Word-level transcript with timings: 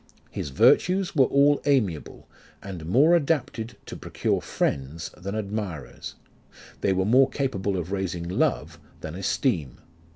His 0.31 0.49
virtues 0.49 1.15
were 1.15 1.27
all 1.27 1.61
amiable, 1.63 2.27
and 2.63 2.87
more 2.87 3.13
adapted 3.15 3.77
to 3.85 3.95
procure 3.95 4.41
friends 4.41 5.11
than 5.15 5.35
admirers; 5.35 6.15
they 6.79 6.91
were 6.91 7.05
more 7.05 7.29
capable 7.29 7.77
of 7.77 7.91
raising 7.91 8.27
love 8.27 8.79
than 9.01 9.13
esteem. 9.13 9.77